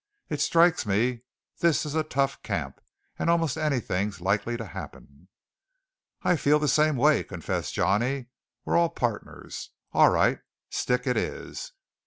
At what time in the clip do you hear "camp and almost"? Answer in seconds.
2.41-3.55